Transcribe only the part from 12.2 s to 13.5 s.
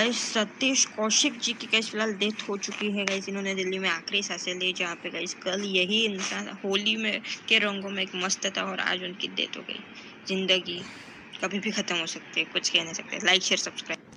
है, कुछ कह नहीं सकते। लाइक